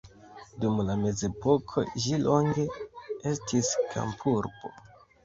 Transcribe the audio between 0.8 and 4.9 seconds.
la mezepoko ĝi longe estis kampurbo.